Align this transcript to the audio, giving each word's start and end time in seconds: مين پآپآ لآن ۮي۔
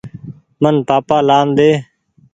مين 0.61 0.77
پآپآ 0.87 1.17
لآن 1.27 1.47
ۮي۔ 1.57 1.71